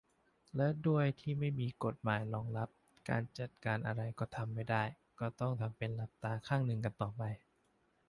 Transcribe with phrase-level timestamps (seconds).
[0.55, 2.69] และด้วยที่ไม่มีกฎหมายรองรับ
[3.09, 4.83] การจัดการอะไรก็ทำไม่ได้
[5.19, 7.23] ก็ต้องทำเป็นหลับตาข้างนึงกันต่อไป